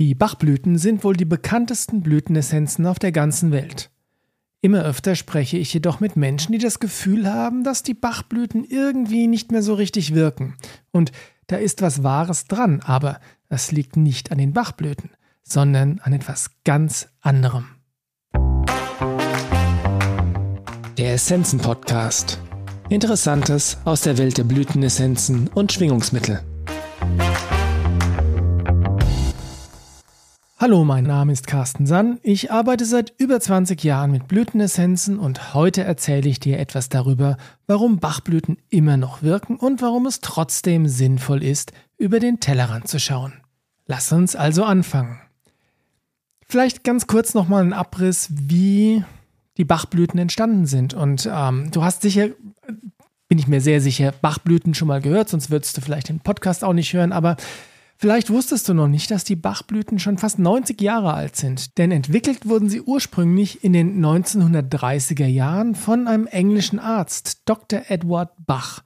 Die 0.00 0.14
Bachblüten 0.14 0.78
sind 0.78 1.04
wohl 1.04 1.14
die 1.14 1.26
bekanntesten 1.26 2.00
Blütenessenzen 2.00 2.86
auf 2.86 2.98
der 2.98 3.12
ganzen 3.12 3.52
Welt. 3.52 3.90
Immer 4.62 4.82
öfter 4.82 5.14
spreche 5.14 5.58
ich 5.58 5.74
jedoch 5.74 6.00
mit 6.00 6.16
Menschen, 6.16 6.52
die 6.52 6.58
das 6.58 6.80
Gefühl 6.80 7.30
haben, 7.30 7.64
dass 7.64 7.82
die 7.82 7.92
Bachblüten 7.92 8.64
irgendwie 8.64 9.26
nicht 9.26 9.52
mehr 9.52 9.62
so 9.62 9.74
richtig 9.74 10.14
wirken. 10.14 10.56
Und 10.90 11.12
da 11.48 11.56
ist 11.56 11.82
was 11.82 12.02
Wahres 12.02 12.46
dran, 12.46 12.80
aber 12.80 13.20
es 13.50 13.72
liegt 13.72 13.98
nicht 13.98 14.32
an 14.32 14.38
den 14.38 14.54
Bachblüten, 14.54 15.10
sondern 15.42 15.98
an 15.98 16.14
etwas 16.14 16.50
ganz 16.64 17.08
anderem. 17.20 17.66
Der 20.96 21.12
Essenzen-Podcast. 21.12 22.40
Interessantes 22.88 23.76
aus 23.84 24.00
der 24.00 24.16
Welt 24.16 24.38
der 24.38 24.44
Blütenessenzen 24.44 25.48
und 25.48 25.72
Schwingungsmittel. 25.72 26.40
Hallo, 30.62 30.84
mein 30.84 31.04
Name 31.04 31.32
ist 31.32 31.46
Carsten 31.46 31.86
Sann. 31.86 32.20
Ich 32.22 32.52
arbeite 32.52 32.84
seit 32.84 33.14
über 33.16 33.40
20 33.40 33.82
Jahren 33.82 34.10
mit 34.10 34.28
Blütenessenzen 34.28 35.18
und 35.18 35.54
heute 35.54 35.84
erzähle 35.84 36.28
ich 36.28 36.38
dir 36.38 36.58
etwas 36.58 36.90
darüber, 36.90 37.38
warum 37.66 37.98
Bachblüten 37.98 38.58
immer 38.68 38.98
noch 38.98 39.22
wirken 39.22 39.56
und 39.56 39.80
warum 39.80 40.04
es 40.04 40.20
trotzdem 40.20 40.86
sinnvoll 40.86 41.42
ist, 41.42 41.72
über 41.96 42.20
den 42.20 42.40
Tellerrand 42.40 42.88
zu 42.88 43.00
schauen. 43.00 43.32
Lass 43.86 44.12
uns 44.12 44.36
also 44.36 44.62
anfangen. 44.64 45.18
Vielleicht 46.46 46.84
ganz 46.84 47.06
kurz 47.06 47.32
nochmal 47.32 47.62
ein 47.62 47.72
Abriss, 47.72 48.28
wie 48.30 49.02
die 49.56 49.64
Bachblüten 49.64 50.20
entstanden 50.20 50.66
sind. 50.66 50.92
Und 50.92 51.26
ähm, 51.32 51.70
du 51.70 51.82
hast 51.82 52.02
sicher, 52.02 52.28
bin 53.28 53.38
ich 53.38 53.48
mir 53.48 53.62
sehr 53.62 53.80
sicher, 53.80 54.12
Bachblüten 54.12 54.74
schon 54.74 54.88
mal 54.88 55.00
gehört, 55.00 55.30
sonst 55.30 55.50
würdest 55.50 55.74
du 55.78 55.80
vielleicht 55.80 56.10
den 56.10 56.20
Podcast 56.20 56.64
auch 56.64 56.74
nicht 56.74 56.92
hören, 56.92 57.12
aber 57.12 57.38
Vielleicht 58.00 58.30
wusstest 58.30 58.66
du 58.66 58.72
noch 58.72 58.88
nicht, 58.88 59.10
dass 59.10 59.24
die 59.24 59.36
Bachblüten 59.36 59.98
schon 59.98 60.16
fast 60.16 60.38
90 60.38 60.80
Jahre 60.80 61.12
alt 61.12 61.36
sind, 61.36 61.76
denn 61.76 61.90
entwickelt 61.90 62.48
wurden 62.48 62.70
sie 62.70 62.80
ursprünglich 62.80 63.62
in 63.62 63.74
den 63.74 64.02
1930er 64.02 65.26
Jahren 65.26 65.74
von 65.74 66.08
einem 66.08 66.26
englischen 66.26 66.78
Arzt, 66.78 67.42
Dr. 67.44 67.82
Edward 67.88 68.30
Bach. 68.46 68.82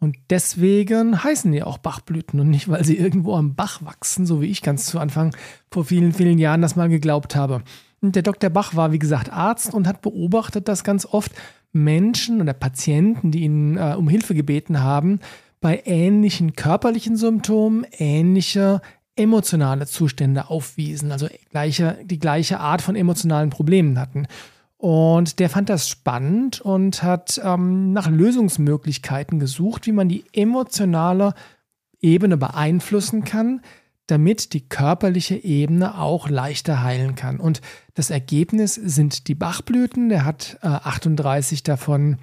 Und 0.00 0.16
deswegen 0.30 1.22
heißen 1.22 1.52
die 1.52 1.62
auch 1.62 1.78
Bachblüten 1.78 2.40
und 2.40 2.50
nicht, 2.50 2.68
weil 2.68 2.84
sie 2.84 2.96
irgendwo 2.96 3.36
am 3.36 3.54
Bach 3.54 3.84
wachsen, 3.84 4.26
so 4.26 4.42
wie 4.42 4.46
ich 4.46 4.62
ganz 4.62 4.86
zu 4.86 4.98
Anfang 4.98 5.36
vor 5.70 5.84
vielen, 5.84 6.12
vielen 6.12 6.38
Jahren 6.38 6.60
das 6.60 6.74
mal 6.74 6.88
geglaubt 6.88 7.36
habe. 7.36 7.62
Und 8.00 8.16
der 8.16 8.24
Dr. 8.24 8.50
Bach 8.50 8.74
war, 8.74 8.90
wie 8.90 8.98
gesagt, 8.98 9.32
Arzt 9.32 9.74
und 9.74 9.86
hat 9.86 10.02
beobachtet, 10.02 10.66
dass 10.66 10.82
ganz 10.82 11.06
oft 11.06 11.30
Menschen 11.72 12.40
oder 12.40 12.52
Patienten, 12.52 13.30
die 13.30 13.44
ihn 13.44 13.76
äh, 13.76 13.94
um 13.96 14.08
Hilfe 14.08 14.34
gebeten 14.34 14.80
haben, 14.80 15.20
bei 15.66 15.82
ähnlichen 15.84 16.52
körperlichen 16.52 17.16
Symptomen 17.16 17.84
ähnliche 17.90 18.80
emotionale 19.16 19.88
Zustände 19.88 20.48
aufwiesen, 20.48 21.10
also 21.10 21.26
gleiche, 21.50 21.98
die 22.04 22.20
gleiche 22.20 22.60
Art 22.60 22.82
von 22.82 22.94
emotionalen 22.94 23.50
Problemen 23.50 23.98
hatten. 23.98 24.28
Und 24.76 25.40
der 25.40 25.50
fand 25.50 25.68
das 25.68 25.88
spannend 25.88 26.60
und 26.60 27.02
hat 27.02 27.40
ähm, 27.42 27.92
nach 27.92 28.08
Lösungsmöglichkeiten 28.08 29.40
gesucht, 29.40 29.88
wie 29.88 29.92
man 29.92 30.08
die 30.08 30.24
emotionale 30.32 31.34
Ebene 32.00 32.36
beeinflussen 32.36 33.24
kann, 33.24 33.60
damit 34.06 34.52
die 34.52 34.68
körperliche 34.68 35.34
Ebene 35.34 35.98
auch 35.98 36.28
leichter 36.28 36.84
heilen 36.84 37.16
kann. 37.16 37.40
Und 37.40 37.60
das 37.94 38.10
Ergebnis 38.10 38.76
sind 38.76 39.26
die 39.26 39.34
Bachblüten. 39.34 40.10
Der 40.10 40.24
hat 40.24 40.58
äh, 40.62 40.68
38 40.68 41.64
davon 41.64 42.18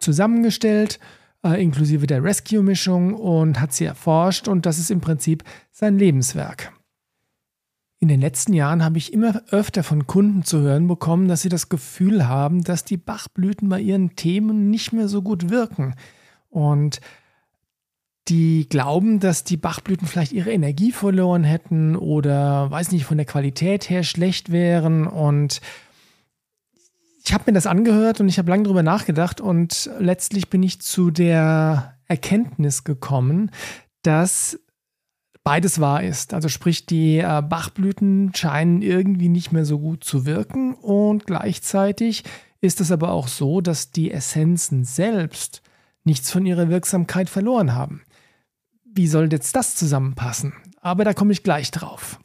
zusammengestellt 0.00 0.98
äh, 1.44 1.62
inklusive 1.62 2.06
der 2.06 2.22
Rescue-Mischung 2.22 3.14
und 3.14 3.60
hat 3.60 3.72
sie 3.72 3.84
erforscht 3.84 4.48
und 4.48 4.66
das 4.66 4.78
ist 4.78 4.90
im 4.90 5.00
Prinzip 5.00 5.44
sein 5.70 5.98
Lebenswerk. 5.98 6.72
In 8.00 8.08
den 8.08 8.20
letzten 8.20 8.52
Jahren 8.52 8.84
habe 8.84 8.98
ich 8.98 9.12
immer 9.12 9.42
öfter 9.50 9.82
von 9.82 10.06
Kunden 10.06 10.44
zu 10.44 10.60
hören 10.60 10.86
bekommen, 10.86 11.26
dass 11.26 11.42
sie 11.42 11.48
das 11.48 11.68
Gefühl 11.68 12.28
haben, 12.28 12.62
dass 12.62 12.84
die 12.84 12.96
Bachblüten 12.96 13.68
bei 13.68 13.80
ihren 13.80 14.14
Themen 14.14 14.70
nicht 14.70 14.92
mehr 14.92 15.08
so 15.08 15.20
gut 15.20 15.50
wirken. 15.50 15.94
Und 16.48 17.00
die 18.28 18.68
glauben, 18.68 19.18
dass 19.18 19.42
die 19.42 19.56
Bachblüten 19.56 20.06
vielleicht 20.06 20.32
ihre 20.32 20.52
Energie 20.52 20.92
verloren 20.92 21.42
hätten 21.42 21.96
oder, 21.96 22.70
weiß 22.70 22.92
nicht, 22.92 23.04
von 23.04 23.16
der 23.16 23.26
Qualität 23.26 23.90
her 23.90 24.04
schlecht 24.04 24.52
wären. 24.52 25.06
Und 25.06 25.60
ich 27.28 27.34
habe 27.34 27.44
mir 27.46 27.52
das 27.52 27.66
angehört 27.66 28.22
und 28.22 28.28
ich 28.30 28.38
habe 28.38 28.48
lange 28.48 28.62
darüber 28.62 28.82
nachgedacht 28.82 29.42
und 29.42 29.90
letztlich 29.98 30.48
bin 30.48 30.62
ich 30.62 30.80
zu 30.80 31.10
der 31.10 31.98
Erkenntnis 32.06 32.84
gekommen, 32.84 33.50
dass 34.00 34.58
beides 35.44 35.78
wahr 35.78 36.02
ist. 36.02 36.32
Also 36.32 36.48
sprich, 36.48 36.86
die 36.86 37.18
äh, 37.18 37.42
Bachblüten 37.42 38.32
scheinen 38.34 38.80
irgendwie 38.80 39.28
nicht 39.28 39.52
mehr 39.52 39.66
so 39.66 39.78
gut 39.78 40.04
zu 40.04 40.24
wirken 40.24 40.72
und 40.72 41.26
gleichzeitig 41.26 42.24
ist 42.62 42.80
es 42.80 42.90
aber 42.90 43.10
auch 43.10 43.28
so, 43.28 43.60
dass 43.60 43.90
die 43.90 44.10
Essenzen 44.10 44.84
selbst 44.84 45.60
nichts 46.04 46.30
von 46.30 46.46
ihrer 46.46 46.70
Wirksamkeit 46.70 47.28
verloren 47.28 47.74
haben. 47.74 48.04
Wie 48.86 49.06
soll 49.06 49.30
jetzt 49.30 49.54
das 49.54 49.76
zusammenpassen? 49.76 50.54
Aber 50.80 51.04
da 51.04 51.12
komme 51.12 51.32
ich 51.32 51.42
gleich 51.42 51.72
drauf. 51.72 52.18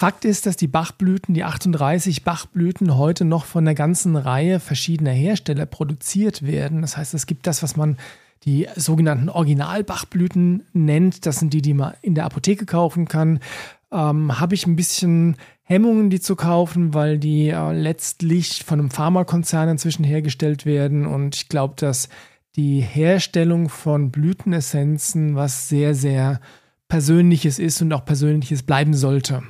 Fakt 0.00 0.24
ist, 0.24 0.46
dass 0.46 0.56
die 0.56 0.68
Bachblüten, 0.68 1.34
die 1.34 1.42
38 1.42 2.22
Bachblüten 2.22 2.96
heute 2.96 3.24
noch 3.24 3.44
von 3.44 3.64
einer 3.64 3.74
ganzen 3.74 4.14
Reihe 4.14 4.60
verschiedener 4.60 5.10
Hersteller 5.10 5.66
produziert 5.66 6.46
werden. 6.46 6.82
Das 6.82 6.96
heißt, 6.96 7.14
es 7.14 7.26
gibt 7.26 7.48
das, 7.48 7.64
was 7.64 7.76
man 7.76 7.96
die 8.44 8.68
sogenannten 8.76 9.28
Original-Bachblüten 9.28 10.62
nennt. 10.72 11.26
Das 11.26 11.40
sind 11.40 11.52
die, 11.52 11.62
die 11.62 11.74
man 11.74 11.94
in 12.00 12.14
der 12.14 12.26
Apotheke 12.26 12.64
kaufen 12.64 13.08
kann. 13.08 13.40
Ähm, 13.90 14.38
Habe 14.38 14.54
ich 14.54 14.68
ein 14.68 14.76
bisschen 14.76 15.34
Hemmungen, 15.64 16.10
die 16.10 16.20
zu 16.20 16.36
kaufen, 16.36 16.94
weil 16.94 17.18
die 17.18 17.48
äh, 17.48 17.72
letztlich 17.72 18.62
von 18.64 18.78
einem 18.78 18.90
Pharmakonzern 18.90 19.68
inzwischen 19.68 20.04
hergestellt 20.04 20.64
werden. 20.64 21.06
Und 21.06 21.34
ich 21.34 21.48
glaube, 21.48 21.74
dass 21.76 22.08
die 22.54 22.78
Herstellung 22.82 23.68
von 23.68 24.12
Blütenessenzen 24.12 25.34
was 25.34 25.68
sehr, 25.68 25.96
sehr 25.96 26.40
Persönliches 26.86 27.58
ist 27.58 27.82
und 27.82 27.92
auch 27.92 28.04
Persönliches 28.04 28.62
bleiben 28.62 28.94
sollte. 28.94 29.42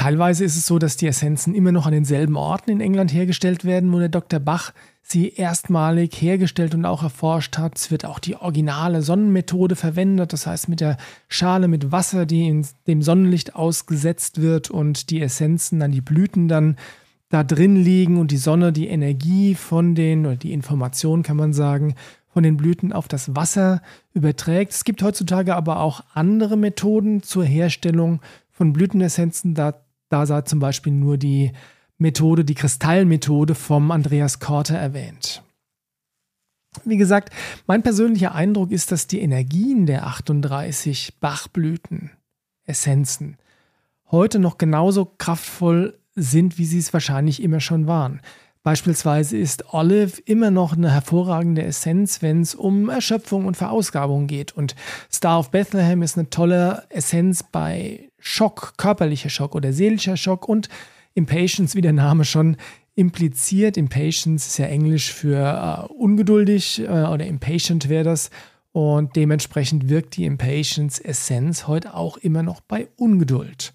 Teilweise 0.00 0.46
ist 0.46 0.56
es 0.56 0.66
so, 0.66 0.78
dass 0.78 0.96
die 0.96 1.08
Essenzen 1.08 1.54
immer 1.54 1.72
noch 1.72 1.84
an 1.84 1.92
denselben 1.92 2.34
Orten 2.34 2.70
in 2.70 2.80
England 2.80 3.12
hergestellt 3.12 3.66
werden, 3.66 3.92
wo 3.92 3.98
der 3.98 4.08
Dr. 4.08 4.40
Bach 4.40 4.72
sie 5.02 5.28
erstmalig 5.28 6.14
hergestellt 6.22 6.74
und 6.74 6.86
auch 6.86 7.02
erforscht 7.02 7.58
hat. 7.58 7.76
Es 7.76 7.90
wird 7.90 8.06
auch 8.06 8.18
die 8.18 8.34
originale 8.34 9.02
Sonnenmethode 9.02 9.76
verwendet, 9.76 10.32
das 10.32 10.46
heißt 10.46 10.70
mit 10.70 10.80
der 10.80 10.96
Schale 11.28 11.68
mit 11.68 11.92
Wasser, 11.92 12.24
die 12.24 12.48
in 12.48 12.66
dem 12.86 13.02
Sonnenlicht 13.02 13.54
ausgesetzt 13.54 14.40
wird 14.40 14.70
und 14.70 15.10
die 15.10 15.20
Essenzen 15.20 15.82
an 15.82 15.92
die 15.92 16.00
Blüten 16.00 16.48
dann 16.48 16.76
da 17.28 17.44
drin 17.44 17.76
liegen 17.76 18.16
und 18.16 18.30
die 18.30 18.38
Sonne 18.38 18.72
die 18.72 18.88
Energie 18.88 19.54
von 19.54 19.94
den, 19.94 20.24
oder 20.24 20.36
die 20.36 20.54
Information 20.54 21.22
kann 21.22 21.36
man 21.36 21.52
sagen, 21.52 21.94
von 22.32 22.42
den 22.42 22.56
Blüten 22.56 22.94
auf 22.94 23.06
das 23.06 23.36
Wasser 23.36 23.82
überträgt. 24.14 24.72
Es 24.72 24.84
gibt 24.84 25.02
heutzutage 25.02 25.54
aber 25.54 25.80
auch 25.80 26.02
andere 26.14 26.56
Methoden 26.56 27.22
zur 27.22 27.44
Herstellung 27.44 28.22
von 28.50 28.72
Blütenessenzen. 28.72 29.54
Da 29.54 29.74
da 30.10 30.26
sei 30.26 30.42
zum 30.42 30.58
Beispiel 30.58 30.92
nur 30.92 31.16
die 31.16 31.52
Methode, 31.96 32.44
die 32.44 32.54
Kristallmethode 32.54 33.54
vom 33.54 33.90
Andreas 33.90 34.40
Korte 34.40 34.76
erwähnt. 34.76 35.42
Wie 36.84 36.96
gesagt, 36.96 37.32
mein 37.66 37.82
persönlicher 37.82 38.34
Eindruck 38.34 38.70
ist, 38.70 38.92
dass 38.92 39.06
die 39.06 39.20
Energien 39.20 39.86
der 39.86 40.06
38 40.06 41.18
Bachblüten, 41.20 42.10
Essenzen, 42.64 43.38
heute 44.10 44.38
noch 44.38 44.58
genauso 44.58 45.04
kraftvoll 45.04 45.98
sind, 46.14 46.58
wie 46.58 46.64
sie 46.64 46.78
es 46.78 46.92
wahrscheinlich 46.92 47.42
immer 47.42 47.60
schon 47.60 47.86
waren. 47.86 48.20
Beispielsweise 48.62 49.38
ist 49.38 49.72
Olive 49.72 50.20
immer 50.26 50.50
noch 50.50 50.74
eine 50.74 50.90
hervorragende 50.90 51.62
Essenz, 51.62 52.20
wenn 52.20 52.42
es 52.42 52.54
um 52.54 52.90
Erschöpfung 52.90 53.46
und 53.46 53.56
Verausgabung 53.56 54.26
geht. 54.26 54.52
Und 54.52 54.74
Star 55.10 55.38
of 55.38 55.50
Bethlehem 55.50 56.02
ist 56.02 56.18
eine 56.18 56.28
tolle 56.28 56.84
Essenz 56.90 57.42
bei 57.42 58.10
Schock, 58.18 58.74
körperlicher 58.76 59.30
Schock 59.30 59.54
oder 59.54 59.72
seelischer 59.72 60.18
Schock 60.18 60.46
und 60.46 60.68
Impatience, 61.14 61.74
wie 61.74 61.80
der 61.80 61.94
Name 61.94 62.24
schon 62.26 62.58
impliziert. 62.94 63.78
Impatience 63.78 64.46
ist 64.46 64.58
ja 64.58 64.66
Englisch 64.66 65.10
für 65.10 65.88
äh, 65.88 65.92
ungeduldig 65.92 66.80
äh, 66.80 66.84
oder 66.84 67.26
impatient 67.26 67.88
wäre 67.88 68.04
das. 68.04 68.30
Und 68.72 69.16
dementsprechend 69.16 69.88
wirkt 69.88 70.16
die 70.16 70.26
Impatience-Essenz 70.26 71.66
heute 71.66 71.94
auch 71.94 72.18
immer 72.18 72.42
noch 72.42 72.60
bei 72.60 72.88
Ungeduld. 72.96 73.72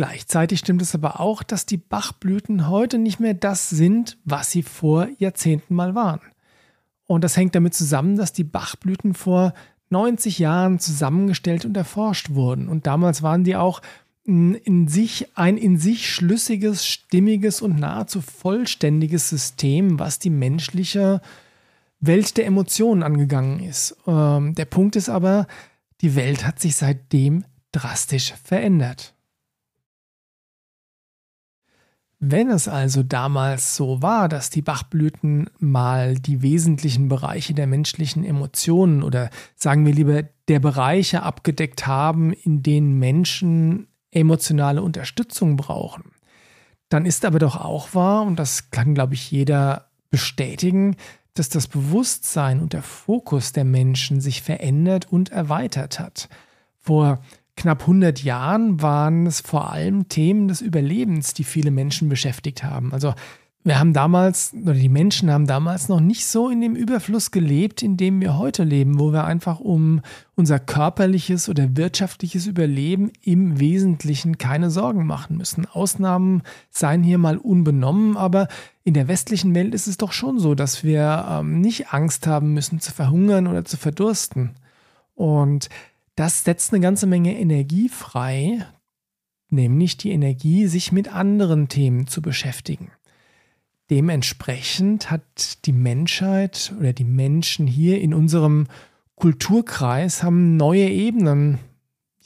Gleichzeitig 0.00 0.60
stimmt 0.60 0.80
es 0.80 0.94
aber 0.94 1.20
auch, 1.20 1.42
dass 1.42 1.66
die 1.66 1.76
Bachblüten 1.76 2.70
heute 2.70 2.96
nicht 2.96 3.20
mehr 3.20 3.34
das 3.34 3.68
sind, 3.68 4.16
was 4.24 4.50
sie 4.50 4.62
vor 4.62 5.08
Jahrzehnten 5.18 5.74
mal 5.74 5.94
waren. 5.94 6.22
Und 7.06 7.22
das 7.22 7.36
hängt 7.36 7.54
damit 7.54 7.74
zusammen, 7.74 8.16
dass 8.16 8.32
die 8.32 8.44
Bachblüten 8.44 9.12
vor 9.12 9.52
90 9.90 10.38
Jahren 10.38 10.78
zusammengestellt 10.78 11.66
und 11.66 11.76
erforscht 11.76 12.30
wurden. 12.30 12.70
Und 12.70 12.86
damals 12.86 13.22
waren 13.22 13.44
die 13.44 13.56
auch 13.56 13.82
in 14.24 14.88
sich 14.88 15.36
ein 15.36 15.58
in 15.58 15.76
sich 15.76 16.10
schlüssiges, 16.10 16.86
stimmiges 16.86 17.60
und 17.60 17.78
nahezu 17.78 18.22
vollständiges 18.22 19.28
System, 19.28 19.98
was 19.98 20.18
die 20.18 20.30
menschliche 20.30 21.20
Welt 22.00 22.38
der 22.38 22.46
Emotionen 22.46 23.02
angegangen 23.02 23.60
ist. 23.60 23.98
Ähm, 24.06 24.54
der 24.54 24.64
Punkt 24.64 24.96
ist 24.96 25.10
aber, 25.10 25.46
die 26.00 26.14
Welt 26.16 26.46
hat 26.46 26.58
sich 26.58 26.74
seitdem 26.74 27.44
drastisch 27.70 28.32
verändert. 28.42 29.12
Wenn 32.22 32.50
es 32.50 32.68
also 32.68 33.02
damals 33.02 33.74
so 33.76 34.02
war, 34.02 34.28
dass 34.28 34.50
die 34.50 34.60
Bachblüten 34.60 35.48
mal 35.58 36.18
die 36.18 36.42
wesentlichen 36.42 37.08
Bereiche 37.08 37.54
der 37.54 37.66
menschlichen 37.66 38.24
Emotionen 38.24 39.02
oder 39.02 39.30
sagen 39.56 39.86
wir 39.86 39.94
lieber 39.94 40.24
der 40.46 40.60
Bereiche 40.60 41.22
abgedeckt 41.22 41.86
haben, 41.86 42.34
in 42.34 42.62
denen 42.62 42.98
Menschen 42.98 43.86
emotionale 44.10 44.82
Unterstützung 44.82 45.56
brauchen, 45.56 46.12
dann 46.90 47.06
ist 47.06 47.24
aber 47.24 47.38
doch 47.38 47.56
auch 47.56 47.94
wahr, 47.94 48.22
und 48.22 48.38
das 48.38 48.70
kann, 48.70 48.92
glaube 48.92 49.14
ich, 49.14 49.30
jeder 49.30 49.86
bestätigen, 50.10 50.96
dass 51.32 51.48
das 51.48 51.68
Bewusstsein 51.68 52.60
und 52.60 52.74
der 52.74 52.82
Fokus 52.82 53.52
der 53.52 53.64
Menschen 53.64 54.20
sich 54.20 54.42
verändert 54.42 55.10
und 55.10 55.30
erweitert 55.30 55.98
hat. 55.98 56.28
Vor 56.80 57.22
knapp 57.60 57.82
100 57.82 58.22
Jahren 58.22 58.80
waren 58.80 59.26
es 59.26 59.40
vor 59.40 59.70
allem 59.70 60.08
Themen 60.08 60.48
des 60.48 60.62
Überlebens, 60.62 61.34
die 61.34 61.44
viele 61.44 61.70
Menschen 61.70 62.08
beschäftigt 62.08 62.64
haben. 62.64 62.92
Also 62.92 63.14
wir 63.62 63.78
haben 63.78 63.92
damals, 63.92 64.54
oder 64.54 64.72
die 64.72 64.88
Menschen 64.88 65.30
haben 65.30 65.46
damals 65.46 65.90
noch 65.90 66.00
nicht 66.00 66.26
so 66.26 66.48
in 66.48 66.62
dem 66.62 66.74
Überfluss 66.74 67.30
gelebt, 67.30 67.82
in 67.82 67.98
dem 67.98 68.22
wir 68.22 68.38
heute 68.38 68.64
leben, 68.64 68.98
wo 68.98 69.12
wir 69.12 69.24
einfach 69.24 69.60
um 69.60 70.00
unser 70.34 70.58
körperliches 70.58 71.50
oder 71.50 71.76
wirtschaftliches 71.76 72.46
Überleben 72.46 73.12
im 73.22 73.60
Wesentlichen 73.60 74.38
keine 74.38 74.70
Sorgen 74.70 75.04
machen 75.04 75.36
müssen. 75.36 75.66
Ausnahmen 75.66 76.42
seien 76.70 77.02
hier 77.02 77.18
mal 77.18 77.36
unbenommen, 77.36 78.16
aber 78.16 78.48
in 78.82 78.94
der 78.94 79.08
westlichen 79.08 79.54
Welt 79.54 79.74
ist 79.74 79.86
es 79.86 79.98
doch 79.98 80.12
schon 80.12 80.38
so, 80.38 80.54
dass 80.54 80.82
wir 80.82 81.26
ähm, 81.28 81.60
nicht 81.60 81.92
Angst 81.92 82.26
haben 82.26 82.54
müssen 82.54 82.80
zu 82.80 82.92
verhungern 82.92 83.46
oder 83.46 83.66
zu 83.66 83.76
verdursten. 83.76 84.52
Und 85.14 85.68
das 86.20 86.44
setzt 86.44 86.74
eine 86.74 86.82
ganze 86.82 87.06
Menge 87.06 87.38
Energie 87.38 87.88
frei, 87.88 88.66
nämlich 89.48 89.96
die 89.96 90.10
Energie, 90.10 90.66
sich 90.66 90.92
mit 90.92 91.10
anderen 91.10 91.68
Themen 91.68 92.08
zu 92.08 92.20
beschäftigen. 92.20 92.90
Dementsprechend 93.88 95.10
hat 95.10 95.64
die 95.64 95.72
Menschheit 95.72 96.74
oder 96.78 96.92
die 96.92 97.04
Menschen 97.04 97.66
hier 97.66 98.02
in 98.02 98.12
unserem 98.12 98.66
Kulturkreis 99.14 100.22
haben 100.22 100.58
neue 100.58 100.90
Ebenen, 100.90 101.58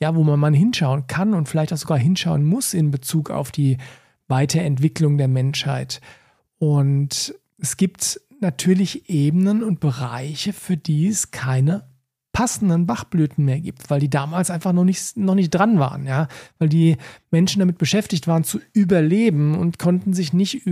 ja, 0.00 0.16
wo 0.16 0.24
man 0.24 0.40
mal 0.40 0.56
hinschauen 0.56 1.06
kann 1.06 1.32
und 1.32 1.48
vielleicht 1.48 1.72
auch 1.72 1.76
sogar 1.78 1.98
hinschauen 1.98 2.44
muss 2.44 2.74
in 2.74 2.90
Bezug 2.90 3.30
auf 3.30 3.52
die 3.52 3.76
Weiterentwicklung 4.26 5.18
der 5.18 5.28
Menschheit. 5.28 6.00
Und 6.58 7.32
es 7.58 7.76
gibt 7.76 8.20
natürlich 8.40 9.08
Ebenen 9.08 9.62
und 9.62 9.78
Bereiche, 9.78 10.52
für 10.52 10.76
die 10.76 11.06
es 11.06 11.30
keine 11.30 11.93
passenden 12.34 12.84
Bachblüten 12.84 13.44
mehr 13.44 13.60
gibt, 13.60 13.88
weil 13.88 14.00
die 14.00 14.10
damals 14.10 14.50
einfach 14.50 14.74
noch 14.74 14.84
nicht, 14.84 15.16
noch 15.16 15.36
nicht 15.36 15.50
dran 15.50 15.78
waren, 15.78 16.04
ja, 16.04 16.28
weil 16.58 16.68
die 16.68 16.96
Menschen 17.30 17.60
damit 17.60 17.78
beschäftigt 17.78 18.26
waren 18.26 18.44
zu 18.44 18.58
überleben 18.74 19.56
und 19.56 19.78
konnten 19.78 20.12
sich 20.12 20.34
nicht 20.34 20.62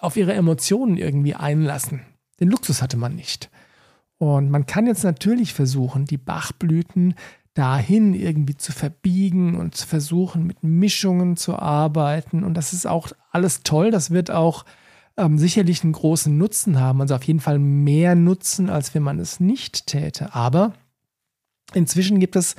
auf 0.00 0.16
ihre 0.16 0.32
Emotionen 0.32 0.96
irgendwie 0.96 1.34
einlassen. 1.34 2.00
Den 2.40 2.48
Luxus 2.48 2.80
hatte 2.80 2.96
man 2.96 3.16
nicht. 3.16 3.50
Und 4.18 4.50
man 4.50 4.64
kann 4.66 4.86
jetzt 4.86 5.04
natürlich 5.04 5.52
versuchen, 5.52 6.04
die 6.04 6.18
Bachblüten 6.18 7.14
dahin 7.54 8.14
irgendwie 8.14 8.56
zu 8.56 8.70
verbiegen 8.70 9.56
und 9.56 9.74
zu 9.74 9.88
versuchen, 9.88 10.46
mit 10.46 10.62
Mischungen 10.62 11.36
zu 11.36 11.56
arbeiten. 11.56 12.44
Und 12.44 12.54
das 12.54 12.72
ist 12.72 12.86
auch 12.86 13.08
alles 13.32 13.64
toll. 13.64 13.90
Das 13.90 14.12
wird 14.12 14.30
auch 14.30 14.64
ähm, 15.16 15.36
sicherlich 15.36 15.82
einen 15.82 15.92
großen 15.92 16.36
Nutzen 16.38 16.78
haben. 16.78 17.00
Also 17.00 17.16
auf 17.16 17.24
jeden 17.24 17.40
Fall 17.40 17.58
mehr 17.58 18.14
Nutzen, 18.14 18.70
als 18.70 18.94
wenn 18.94 19.02
man 19.02 19.18
es 19.18 19.40
nicht 19.40 19.86
täte. 19.86 20.34
Aber 20.34 20.74
Inzwischen 21.74 22.18
gibt 22.20 22.36
es 22.36 22.56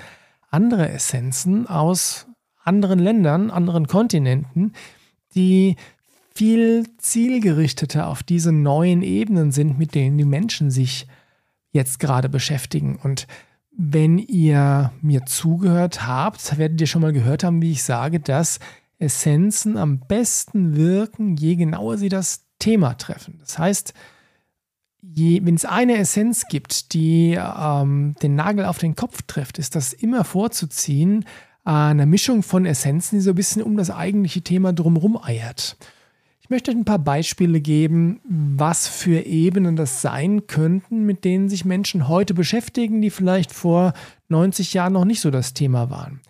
andere 0.50 0.90
Essenzen 0.90 1.68
aus 1.68 2.28
anderen 2.64 3.00
Ländern, 3.00 3.50
anderen 3.52 3.88
Kontinenten, 3.88 4.74
die 5.36 5.76
viel 6.36 6.86
zielgerichteter 6.98 8.08
auf 8.08 8.24
diese 8.24 8.52
neuen 8.52 9.02
Ebenen 9.02 9.52
sind, 9.52 9.78
mit 9.78 9.96
denen 9.96 10.18
die 10.18 10.26
Menschen 10.26 10.72
sich 10.72 11.08
jetzt 11.72 12.00
gerade 12.00 12.30
beschäftigen. 12.30 12.98
Und 13.02 13.28
wenn 13.72 14.18
ihr 14.18 14.92
mir 15.02 15.26
zugehört 15.26 16.06
habt, 16.08 16.58
werdet 16.58 16.80
ihr 16.82 16.88
schon 16.88 17.02
mal 17.02 17.14
gehört 17.14 17.44
haben, 17.44 17.62
wie 17.62 17.72
ich 17.72 17.84
sage, 17.84 18.20
dass 18.20 18.60
Essenzen 19.00 19.78
am 19.78 20.00
besten 20.00 20.76
wirken, 20.76 21.36
je 21.36 21.56
genauer 21.56 21.98
sie 21.98 22.10
das 22.10 22.46
Thema 22.60 22.94
treffen. 22.96 23.40
Das 23.40 23.58
heißt, 23.58 23.94
wenn 25.01 25.56
es 25.56 25.66
eine 25.66 25.98
Essenz 25.98 26.48
gibt, 26.48 26.94
die 26.94 27.38
ähm, 27.40 28.16
den 28.22 28.36
Nagel 28.36 28.66
auf 28.66 28.80
den 28.80 28.96
Kopf 28.96 29.22
trifft, 29.24 29.57
ist 29.57 29.75
das 29.75 29.94
immer 29.94 30.24
vorzuziehen, 30.24 31.24
äh, 31.66 31.72
eine 31.72 32.06
Mischung 32.06 32.44
von 32.44 32.66
Essenzen, 32.66 33.18
die 33.18 33.22
so 33.22 33.31
ein 33.31 33.36
bisschen 33.36 33.63
um 33.63 33.78
das 33.78 33.92
eigentliche 33.92 34.42
Thema 34.42 34.74
drumherum 34.74 35.22
eiert. 35.22 35.78
Ich 36.42 36.50
möchte 36.50 36.72
euch 36.72 36.78
ein 36.78 36.86
paar 36.86 37.00
Beispiele 37.00 37.62
geben, 37.62 38.22
was 38.28 38.88
für 38.88 39.22
Ebenen 39.25 39.75
das 39.75 40.01
sein 40.01 40.48
könnten, 40.48 41.06
mit 41.06 41.24
denen 41.24 41.48
sich 41.48 41.63
Menschen 41.63 42.07
heute 42.07 42.34
beschäftigen, 42.34 43.01
die 43.01 43.12
vielleicht 43.12 43.51
vor 43.51 43.94
90 44.30 44.74
Jahren 44.74 44.94
noch 44.94 45.06
nicht 45.06 45.22
so 45.22 45.30
das 45.30 45.54
Thema 45.54 45.92
waren. 45.92 46.22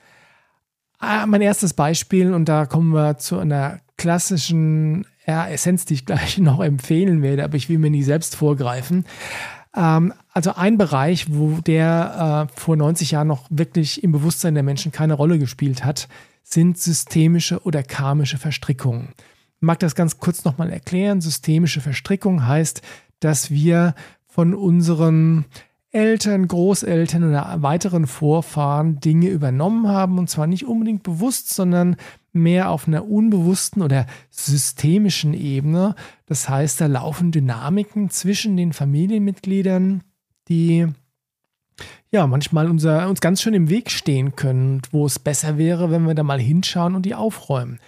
Äh, 1.02 1.26
mein 1.26 1.42
erstes 1.42 1.74
Beispiel, 1.74 2.34
und 2.34 2.50
da 2.50 2.66
kommen 2.66 2.94
wir 2.94 3.18
zu 3.18 3.40
einer 3.40 3.80
klassischen 3.98 5.06
ja, 5.30 5.48
Essenz, 5.48 5.86
die 5.86 5.94
ich 5.94 6.06
gleich 6.06 6.38
noch 6.40 6.60
empfehlen 6.60 7.22
werde, 7.22 7.44
aber 7.44 7.56
ich 7.56 7.70
will 7.70 7.78
mir 7.78 7.92
nie 7.92 8.04
selbst 8.04 8.36
vorgreifen. 8.36 9.06
Ähm, 9.76 10.14
also 10.34 10.56
ein 10.56 10.78
Bereich, 10.78 11.28
wo 11.30 11.60
der 11.62 12.48
äh, 12.50 12.60
vor 12.60 12.76
90 12.76 13.12
Jahren 13.12 13.28
noch 13.28 13.46
wirklich 13.50 14.04
im 14.04 14.12
Bewusstsein 14.12 14.56
der 14.56 14.64
Menschen 14.64 14.92
keine 14.92 15.14
Rolle 15.14 15.38
gespielt 15.38 15.86
hat, 15.86 16.08
sind 16.44 16.80
systemische 16.80 17.62
oder 17.64 17.84
karmische 17.84 18.40
Verstrickungen. 18.40 19.10
Ich 19.58 19.62
mag 19.62 19.78
das 19.80 19.94
ganz 19.94 20.18
kurz 20.18 20.46
nochmal 20.46 20.72
erklären. 20.72 21.22
Systemische 21.22 21.82
Verstrickung 21.82 22.48
heißt, 22.48 22.82
dass 23.20 23.52
wir 23.52 23.94
von 24.26 24.56
unseren 24.56 25.46
Eltern, 25.92 26.48
Großeltern 26.48 27.24
oder 27.24 27.62
weiteren 27.62 28.08
Vorfahren 28.08 29.00
Dinge 29.00 29.30
übernommen 29.30 29.88
haben 29.88 30.18
und 30.18 30.30
zwar 30.30 30.48
nicht 30.48 30.66
unbedingt 30.66 31.04
bewusst, 31.04 31.50
sondern 31.54 31.98
mehr 32.32 32.70
auf 32.70 32.88
einer 32.88 33.08
unbewussten 33.10 33.82
oder 33.82 34.06
systemischen 34.30 35.34
Ebene. 35.34 35.96
Das 36.26 36.50
heißt, 36.50 36.82
da 36.82 36.86
laufen 36.88 37.32
Dynamiken 37.32 38.10
zwischen 38.10 38.58
den 38.58 38.74
Familienmitgliedern, 38.74 40.04
die 40.48 40.88
ja 42.12 42.28
manchmal 42.28 42.70
unser, 42.70 43.10
uns 43.10 43.22
ganz 43.22 43.42
schön 43.42 43.54
im 43.54 43.70
Weg 43.70 43.92
stehen 43.92 44.36
können, 44.36 44.82
wo 44.92 45.06
es 45.06 45.20
besser 45.20 45.58
wäre, 45.58 45.92
wenn 45.92 46.06
wir 46.06 46.16
da 46.16 46.24
mal 46.24 46.40
hinschauen 46.40 46.96
und 46.96 47.06
die 47.06 47.16
aufräumen. 47.16 47.80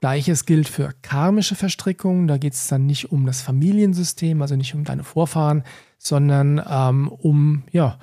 Gleiches 0.00 0.46
gilt 0.46 0.68
für 0.68 0.94
karmische 1.02 1.54
Verstrickungen. 1.54 2.26
Da 2.26 2.38
geht 2.38 2.54
es 2.54 2.68
dann 2.68 2.86
nicht 2.86 3.12
um 3.12 3.26
das 3.26 3.42
Familiensystem, 3.42 4.40
also 4.40 4.56
nicht 4.56 4.74
um 4.74 4.84
deine 4.84 5.04
Vorfahren, 5.04 5.62
sondern 5.98 6.62
ähm, 6.66 7.08
um 7.08 7.64
ja, 7.70 7.98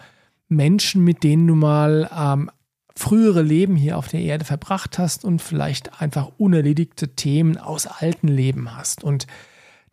Menschen, 0.48 1.04
mit 1.04 1.24
denen 1.24 1.48
du 1.48 1.56
mal 1.56 2.10
ähm, 2.16 2.52
frühere 2.98 3.44
Leben 3.44 3.76
hier 3.76 3.98
auf 3.98 4.08
der 4.08 4.22
Erde 4.22 4.44
verbracht 4.44 4.98
hast 4.98 5.24
und 5.24 5.42
vielleicht 5.42 6.02
einfach 6.02 6.32
unerledigte 6.38 7.10
Themen 7.10 7.58
aus 7.58 7.86
alten 7.86 8.28
Leben 8.28 8.76
hast. 8.76 9.04
Und 9.04 9.28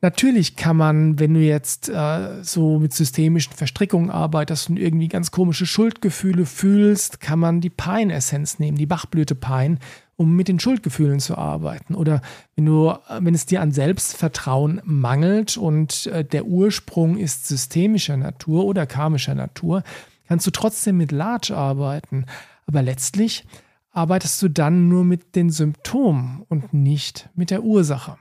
natürlich 0.01 0.57
kann 0.57 0.79
man, 0.79 1.19
wenn 1.19 1.35
du 1.35 1.41
jetzt 1.41 1.91
äh, 1.91 2.43
so 2.43 2.79
mit 2.79 2.95
systemischen 2.95 3.53
Verstrickungen 3.53 4.11
arbeitest 4.11 4.71
und 4.71 4.79
irgendwie 4.79 5.09
ganz 5.09 5.31
komische 5.31 5.67
Schuldgefühle 5.67 6.47
fühlst, 6.47 7.21
kann 7.21 7.39
man 7.39 7.61
die 7.61 7.71
Pine-Essenz 7.71 8.59
nehmen, 8.59 8.79
die 8.79 8.87
Bachblüte 8.87 9.35
Pine, 9.35 9.79
um 10.17 10.35
mit 10.35 10.49
den 10.49 10.59
Schuldgefühlen 10.59 11.21
zu 11.21 11.37
arbeiten. 11.37 11.95
Oder 11.95 12.23
wenn 12.57 12.65
du, 12.65 12.95
wenn 13.21 13.35
es 13.35 13.45
dir 13.45 13.61
an 13.61 13.73
Selbstvertrauen 13.73 14.81
mangelt 14.85 15.59
und 15.59 16.07
äh, 16.07 16.25
der 16.25 16.47
Ursprung 16.47 17.19
ist 17.19 17.49
systemischer 17.49 18.17
Natur 18.17 18.65
oder 18.65 18.87
karmischer 18.87 19.35
Natur, 19.35 19.83
kannst 20.27 20.47
du 20.47 20.51
trotzdem 20.51 20.97
mit 20.97 21.13
Large 21.13 21.55
arbeiten. 21.55 22.25
Aber 22.67 22.83
letztlich 22.83 23.47
arbeitest 23.91 24.43
du 24.43 24.49
dann 24.49 24.89
nur 24.89 25.05
mit 25.05 25.37
den 25.37 25.51
Symptomen 25.51 26.45
und 26.49 26.75
nicht 26.75 27.31
mit 27.35 27.51
der 27.51 27.63
Ursache. 27.63 28.19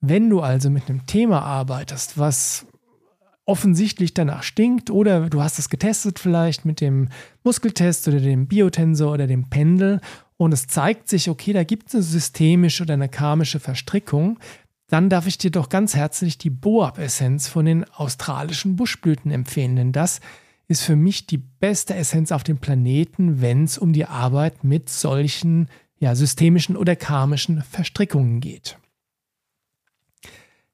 Wenn 0.00 0.30
du 0.30 0.40
also 0.40 0.70
mit 0.70 0.88
einem 0.88 1.06
Thema 1.06 1.42
arbeitest, 1.42 2.18
was 2.18 2.66
offensichtlich 3.46 4.12
danach 4.12 4.42
stinkt 4.42 4.90
oder 4.90 5.30
du 5.30 5.42
hast 5.42 5.58
es 5.58 5.70
getestet 5.70 6.18
vielleicht 6.18 6.66
mit 6.66 6.82
dem 6.82 7.08
Muskeltest 7.42 8.06
oder 8.06 8.20
dem 8.20 8.46
Biotensor 8.46 9.14
oder 9.14 9.26
dem 9.26 9.48
Pendel 9.48 10.00
und 10.36 10.52
es 10.52 10.66
zeigt 10.66 11.08
sich, 11.08 11.30
okay, 11.30 11.54
da 11.54 11.64
gibt 11.64 11.88
es 11.88 11.94
eine 11.94 12.02
systemische 12.02 12.82
oder 12.82 12.94
eine 12.94 13.08
karmische 13.08 13.58
Verstrickung, 13.58 14.38
dann 14.88 15.08
darf 15.08 15.26
ich 15.26 15.38
dir 15.38 15.50
doch 15.50 15.70
ganz 15.70 15.94
herzlich 15.94 16.36
die 16.36 16.50
Boab-Essenz 16.50 17.48
von 17.48 17.64
den 17.64 17.84
australischen 17.90 18.76
Buschblüten 18.76 19.30
empfehlen, 19.30 19.76
denn 19.76 19.92
das 19.92 20.18
ist 20.18 20.22
für 20.76 20.96
mich 20.96 21.26
die 21.26 21.38
beste 21.38 21.94
Essenz 21.94 22.30
auf 22.30 22.44
dem 22.44 22.58
Planeten, 22.58 23.40
wenn 23.40 23.64
es 23.64 23.78
um 23.78 23.92
die 23.92 24.04
Arbeit 24.04 24.64
mit 24.64 24.90
solchen 24.90 25.68
ja, 25.98 26.14
systemischen 26.14 26.76
oder 26.76 26.94
karmischen 26.94 27.62
Verstrickungen 27.62 28.40
geht. 28.40 28.78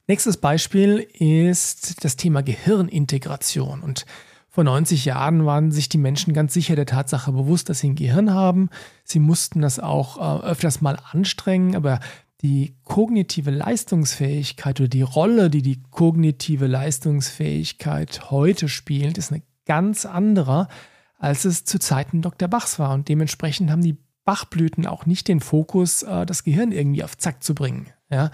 Nächstes 0.06 0.36
Beispiel 0.36 1.06
ist 1.18 2.04
das 2.04 2.16
Thema 2.16 2.42
Gehirnintegration. 2.42 3.80
Und 3.80 4.04
vor 4.50 4.64
90 4.64 5.04
Jahren 5.06 5.46
waren 5.46 5.72
sich 5.72 5.88
die 5.88 5.98
Menschen 5.98 6.34
ganz 6.34 6.52
sicher 6.52 6.76
der 6.76 6.86
Tatsache 6.86 7.32
bewusst, 7.32 7.68
dass 7.68 7.78
sie 7.78 7.90
ein 7.90 7.94
Gehirn 7.94 8.34
haben. 8.34 8.68
Sie 9.04 9.18
mussten 9.18 9.62
das 9.62 9.78
auch 9.78 10.18
äh, 10.18 10.46
öfters 10.46 10.80
mal 10.80 10.98
anstrengen, 11.10 11.74
aber 11.74 12.00
die 12.42 12.76
kognitive 12.84 13.50
Leistungsfähigkeit 13.50 14.78
oder 14.78 14.88
die 14.88 15.02
Rolle, 15.02 15.48
die 15.48 15.62
die 15.62 15.82
kognitive 15.90 16.66
Leistungsfähigkeit 16.66 18.30
heute 18.30 18.68
spielt, 18.68 19.16
ist 19.16 19.32
eine 19.32 19.42
ganz 19.66 20.06
andere, 20.06 20.68
als 21.18 21.44
es 21.44 21.64
zu 21.64 21.78
Zeiten 21.78 22.22
Dr. 22.22 22.48
Bachs 22.48 22.78
war. 22.78 22.92
Und 22.92 23.08
dementsprechend 23.08 23.70
haben 23.70 23.82
die 23.82 23.96
Bachblüten 24.24 24.86
auch 24.86 25.06
nicht 25.06 25.28
den 25.28 25.40
Fokus, 25.40 26.02
äh, 26.02 26.26
das 26.26 26.44
Gehirn 26.44 26.72
irgendwie 26.72 27.04
auf 27.04 27.16
Zack 27.16 27.42
zu 27.42 27.54
bringen. 27.54 27.88
Ja? 28.10 28.30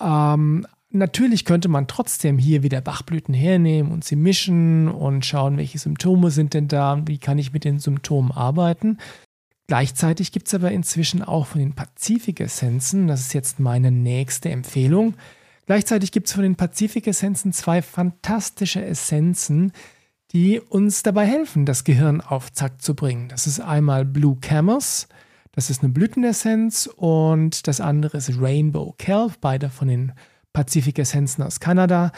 Ähm, 0.00 0.66
natürlich 0.90 1.44
könnte 1.44 1.68
man 1.68 1.88
trotzdem 1.88 2.38
hier 2.38 2.62
wieder 2.62 2.80
Bachblüten 2.80 3.34
hernehmen 3.34 3.92
und 3.92 4.04
sie 4.04 4.16
mischen 4.16 4.88
und 4.88 5.24
schauen, 5.26 5.56
welche 5.56 5.78
Symptome 5.78 6.30
sind 6.30 6.54
denn 6.54 6.68
da 6.68 6.92
und 6.92 7.08
wie 7.08 7.18
kann 7.18 7.38
ich 7.38 7.52
mit 7.52 7.64
den 7.64 7.78
Symptomen 7.78 8.30
arbeiten. 8.30 8.98
Gleichzeitig 9.68 10.30
gibt 10.30 10.46
es 10.46 10.54
aber 10.54 10.70
inzwischen 10.70 11.22
auch 11.22 11.46
von 11.46 11.60
den 11.60 11.74
Pazifik-Essenzen, 11.74 13.08
das 13.08 13.20
ist 13.22 13.34
jetzt 13.34 13.58
meine 13.58 13.90
nächste 13.90 14.48
Empfehlung, 14.48 15.14
gleichzeitig 15.66 16.12
gibt 16.12 16.28
es 16.28 16.34
von 16.34 16.44
den 16.44 16.54
Pazifik-Essenzen 16.54 17.52
zwei 17.52 17.82
fantastische 17.82 18.84
Essenzen, 18.84 19.72
die 20.32 20.60
uns 20.60 21.02
dabei 21.02 21.26
helfen, 21.26 21.66
das 21.66 21.84
Gehirn 21.84 22.20
auf 22.20 22.52
Zack 22.52 22.82
zu 22.82 22.94
bringen. 22.94 23.28
Das 23.28 23.46
ist 23.46 23.60
einmal 23.60 24.04
Blue 24.04 24.36
Camus, 24.40 25.08
das 25.52 25.70
ist 25.70 25.82
eine 25.82 25.92
Blütenessenz 25.92 26.88
und 26.96 27.66
das 27.66 27.80
andere 27.80 28.18
ist 28.18 28.40
Rainbow 28.40 28.94
Kelp, 28.98 29.40
beide 29.40 29.70
von 29.70 29.88
den 29.88 30.12
Pazifik-Essenzen 30.52 31.44
aus 31.44 31.60
Kanada. 31.60 32.12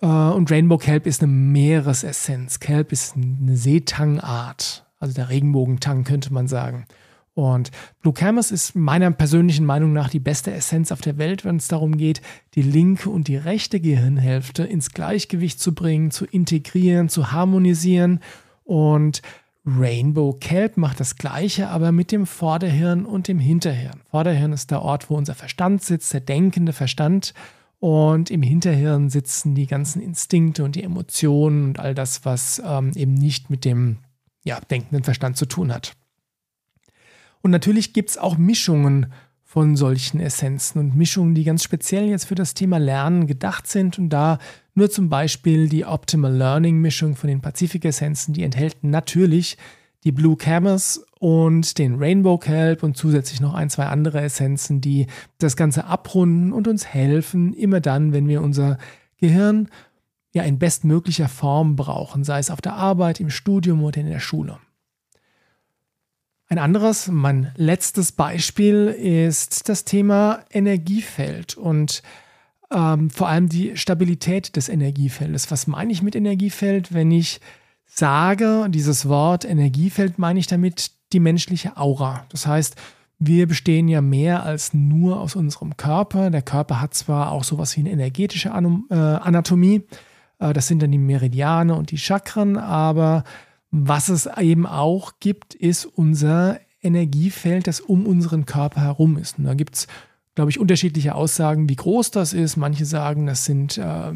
Äh, 0.00 0.06
und 0.06 0.50
Rainbow 0.50 0.78
Kelp 0.78 1.06
ist 1.06 1.22
eine 1.22 1.32
Meeresessenz. 1.32 2.60
Kelp 2.60 2.92
ist 2.92 3.16
eine 3.16 3.56
Seetangart 3.56 4.86
also 5.00 5.14
der 5.14 5.30
Regenbogentang 5.30 6.04
könnte 6.04 6.32
man 6.32 6.46
sagen. 6.46 6.84
Und 7.34 7.70
Blue 8.02 8.12
Camus 8.12 8.50
ist 8.50 8.74
meiner 8.74 9.10
persönlichen 9.10 9.64
Meinung 9.64 9.92
nach 9.92 10.10
die 10.10 10.18
beste 10.18 10.52
Essenz 10.52 10.90
auf 10.90 11.00
der 11.00 11.16
Welt, 11.16 11.44
wenn 11.44 11.56
es 11.56 11.68
darum 11.68 11.96
geht, 11.96 12.20
die 12.54 12.62
linke 12.62 13.08
und 13.08 13.28
die 13.28 13.36
rechte 13.36 13.80
Gehirnhälfte 13.80 14.64
ins 14.64 14.90
Gleichgewicht 14.90 15.60
zu 15.60 15.74
bringen, 15.74 16.10
zu 16.10 16.26
integrieren, 16.26 17.08
zu 17.08 17.32
harmonisieren. 17.32 18.20
Und 18.64 19.22
Rainbow 19.64 20.32
Kelp 20.40 20.76
macht 20.76 21.00
das 21.00 21.16
Gleiche, 21.16 21.68
aber 21.68 21.92
mit 21.92 22.12
dem 22.12 22.26
Vorderhirn 22.26 23.04
und 23.04 23.28
dem 23.28 23.38
Hinterhirn. 23.38 24.00
Vorderhirn 24.10 24.52
ist 24.52 24.70
der 24.70 24.82
Ort, 24.82 25.10
wo 25.10 25.16
unser 25.16 25.34
Verstand 25.34 25.82
sitzt, 25.82 26.12
der 26.12 26.20
denkende 26.20 26.72
Verstand. 26.72 27.34
Und 27.78 28.30
im 28.30 28.42
Hinterhirn 28.42 29.08
sitzen 29.08 29.54
die 29.54 29.66
ganzen 29.66 30.02
Instinkte 30.02 30.64
und 30.64 30.76
die 30.76 30.82
Emotionen 30.82 31.64
und 31.64 31.78
all 31.78 31.94
das, 31.94 32.24
was 32.24 32.60
ähm, 32.64 32.92
eben 32.94 33.14
nicht 33.14 33.48
mit 33.48 33.64
dem 33.64 33.98
ja, 34.44 34.60
denkenden 34.60 35.04
Verstand 35.04 35.36
zu 35.36 35.46
tun 35.46 35.72
hat. 35.72 35.94
Und 37.42 37.50
natürlich 37.50 37.92
gibt 37.92 38.10
es 38.10 38.18
auch 38.18 38.36
Mischungen 38.36 39.12
von 39.50 39.74
solchen 39.74 40.20
Essenzen 40.20 40.78
und 40.78 40.94
Mischungen, 40.94 41.34
die 41.34 41.42
ganz 41.42 41.64
speziell 41.64 42.08
jetzt 42.08 42.26
für 42.26 42.36
das 42.36 42.54
Thema 42.54 42.78
Lernen 42.78 43.26
gedacht 43.26 43.66
sind. 43.66 43.98
Und 43.98 44.10
da 44.10 44.38
nur 44.74 44.90
zum 44.90 45.08
Beispiel 45.08 45.68
die 45.68 45.84
Optimal 45.84 46.32
Learning 46.32 46.78
Mischung 46.78 47.16
von 47.16 47.28
den 47.28 47.40
Pazifik-Essenzen, 47.40 48.32
die 48.32 48.44
enthält 48.44 48.84
natürlich 48.84 49.58
die 50.04 50.12
Blue 50.12 50.36
Camas 50.36 51.04
und 51.18 51.78
den 51.78 51.96
Rainbow 51.96 52.38
Kelp 52.38 52.82
und 52.82 52.96
zusätzlich 52.96 53.40
noch 53.40 53.54
ein, 53.54 53.70
zwei 53.70 53.86
andere 53.86 54.20
Essenzen, 54.20 54.80
die 54.80 55.08
das 55.38 55.56
Ganze 55.56 55.84
abrunden 55.84 56.52
und 56.52 56.68
uns 56.68 56.86
helfen, 56.86 57.52
immer 57.52 57.80
dann, 57.80 58.12
wenn 58.12 58.28
wir 58.28 58.42
unser 58.42 58.78
Gehirn 59.18 59.68
ja 60.32 60.44
in 60.44 60.58
bestmöglicher 60.58 61.28
Form 61.28 61.76
brauchen, 61.76 62.24
sei 62.24 62.38
es 62.38 62.50
auf 62.50 62.60
der 62.60 62.74
Arbeit, 62.74 63.20
im 63.20 63.30
Studium 63.30 63.82
oder 63.82 64.00
in 64.00 64.06
der 64.06 64.20
Schule. 64.20 64.58
Ein 66.52 66.58
anderes, 66.58 67.06
mein 67.06 67.52
letztes 67.54 68.10
Beispiel 68.10 68.88
ist 68.88 69.68
das 69.68 69.84
Thema 69.84 70.40
Energiefeld 70.50 71.56
und 71.56 72.02
ähm, 72.72 73.08
vor 73.08 73.28
allem 73.28 73.48
die 73.48 73.76
Stabilität 73.76 74.56
des 74.56 74.68
Energiefeldes. 74.68 75.52
Was 75.52 75.68
meine 75.68 75.92
ich 75.92 76.02
mit 76.02 76.16
Energiefeld? 76.16 76.92
Wenn 76.92 77.12
ich 77.12 77.40
sage, 77.86 78.66
dieses 78.68 79.08
Wort 79.08 79.44
Energiefeld, 79.44 80.18
meine 80.18 80.40
ich 80.40 80.48
damit 80.48 80.90
die 81.12 81.20
menschliche 81.20 81.76
Aura. 81.76 82.26
Das 82.30 82.48
heißt, 82.48 82.74
wir 83.20 83.46
bestehen 83.46 83.86
ja 83.86 84.00
mehr 84.00 84.42
als 84.42 84.74
nur 84.74 85.20
aus 85.20 85.36
unserem 85.36 85.76
Körper. 85.76 86.30
Der 86.30 86.42
Körper 86.42 86.80
hat 86.80 86.94
zwar 86.94 87.30
auch 87.30 87.44
sowas 87.44 87.76
wie 87.76 87.80
eine 87.82 87.92
energetische 87.92 88.48
äh, 88.48 88.94
Anatomie, 88.94 89.86
äh, 90.40 90.52
das 90.52 90.66
sind 90.66 90.82
dann 90.82 90.90
die 90.90 90.98
Meridiane 90.98 91.76
und 91.76 91.92
die 91.92 91.98
Chakren, 91.98 92.56
aber 92.56 93.22
was 93.70 94.08
es 94.08 94.26
eben 94.38 94.66
auch 94.66 95.14
gibt, 95.20 95.54
ist 95.54 95.86
unser 95.86 96.60
Energiefeld, 96.82 97.66
das 97.66 97.80
um 97.80 98.06
unseren 98.06 98.46
Körper 98.46 98.80
herum 98.80 99.16
ist. 99.16 99.38
Und 99.38 99.44
da 99.44 99.54
gibt 99.54 99.76
es, 99.76 99.86
glaube 100.34 100.50
ich, 100.50 100.58
unterschiedliche 100.58 101.14
Aussagen, 101.14 101.68
wie 101.68 101.76
groß 101.76 102.10
das 102.10 102.32
ist. 102.32 102.56
Manche 102.56 102.84
sagen, 102.84 103.26
das 103.26 103.44
sind 103.44 103.78
äh, 103.78 104.12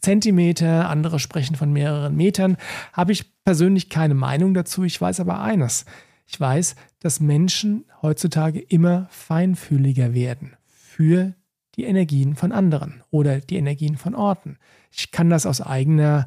Zentimeter, 0.00 0.88
andere 0.90 1.18
sprechen 1.18 1.56
von 1.56 1.72
mehreren 1.72 2.16
Metern. 2.16 2.56
Habe 2.92 3.12
ich 3.12 3.42
persönlich 3.44 3.88
keine 3.88 4.14
Meinung 4.14 4.52
dazu. 4.54 4.84
Ich 4.84 5.00
weiß 5.00 5.20
aber 5.20 5.40
eines. 5.40 5.84
Ich 6.26 6.38
weiß, 6.38 6.76
dass 7.00 7.20
Menschen 7.20 7.84
heutzutage 8.02 8.60
immer 8.60 9.06
feinfühliger 9.10 10.14
werden 10.14 10.56
für 10.66 11.34
die 11.76 11.84
Energien 11.84 12.34
von 12.34 12.52
anderen 12.52 13.02
oder 13.10 13.40
die 13.40 13.56
Energien 13.56 13.96
von 13.96 14.14
Orten. 14.14 14.58
Ich 14.90 15.10
kann 15.10 15.30
das 15.30 15.46
aus 15.46 15.60
eigener, 15.60 16.26